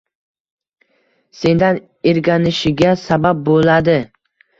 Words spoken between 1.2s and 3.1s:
Sendan irganishiga